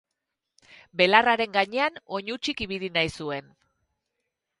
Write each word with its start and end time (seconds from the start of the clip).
Belarraren 1.01 1.53
gainean 1.57 1.99
oinutsik 2.19 2.63
ibili 2.67 2.89
nahi 2.97 3.13
zuen. 3.25 3.53